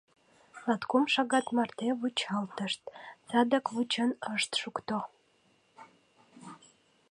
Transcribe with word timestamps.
Латкум 0.65 1.03
шагат 1.13 1.47
марте 1.55 1.87
вучалтышт— 1.99 2.81
садак 3.29 3.65
вучен 3.73 4.11
ышт 4.35 4.51
шукто... 4.61 4.97